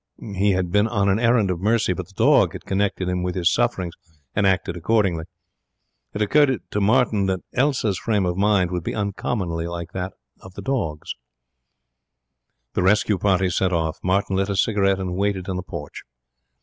He 0.33 0.53
had 0.53 0.71
been 0.71 0.87
on 0.87 1.09
an 1.09 1.19
errand 1.19 1.51
of 1.51 1.59
mercy, 1.61 1.93
but 1.93 2.07
the 2.07 2.13
dog 2.15 2.53
had 2.53 2.65
connected 2.65 3.07
him 3.07 3.21
with 3.21 3.35
his 3.35 3.53
sufferings 3.53 3.93
and 4.35 4.47
acted 4.47 4.75
accordingly. 4.75 5.25
It 6.15 6.23
occurred 6.23 6.59
to 6.71 6.81
Martin 6.81 7.27
that 7.27 7.41
Elsa's 7.53 7.99
frame 7.99 8.25
of 8.25 8.35
mind 8.35 8.71
would 8.71 8.83
be 8.83 8.95
uncommonly 8.95 9.67
like 9.67 9.91
that 9.91 10.13
dog's. 10.63 11.13
The 12.73 12.81
rescue 12.81 13.19
party 13.19 13.51
set 13.51 13.71
off. 13.71 13.99
Martin 14.01 14.35
lit 14.37 14.49
a 14.49 14.55
cigarette, 14.55 14.99
and 14.99 15.15
waited 15.15 15.47
in 15.47 15.55
the 15.55 15.61
porch. 15.61 16.01